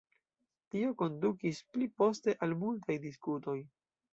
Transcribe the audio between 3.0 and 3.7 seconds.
diskutoj.